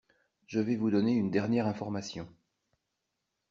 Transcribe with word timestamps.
Je 0.47 0.59
vais 0.59 0.77
vous 0.77 0.89
donner 0.89 1.13
une 1.13 1.29
dernière 1.29 1.67
information. 1.67 2.27